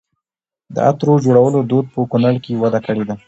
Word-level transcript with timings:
د 0.75 0.75
عطرو 0.89 1.13
جوړولو 1.25 1.59
دود 1.69 1.85
په 1.93 1.99
کونړ 2.11 2.35
کې 2.43 2.59
وده 2.61 2.79
کړې 2.85 3.03
ده. 3.09 3.15